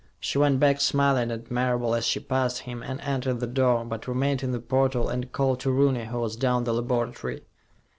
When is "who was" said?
6.05-6.35